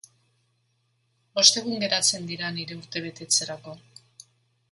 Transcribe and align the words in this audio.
Bost 1.39 1.59
egun 1.61 1.83
geratzen 1.83 2.25
dira 2.31 2.51
nire 2.57 2.79
urtebetetzerako. 2.79 3.77